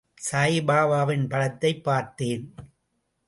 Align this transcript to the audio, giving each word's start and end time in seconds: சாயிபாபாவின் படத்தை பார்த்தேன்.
சாயிபாபாவின் 0.31 1.27
படத்தை 1.29 1.71
பார்த்தேன். 1.81 2.53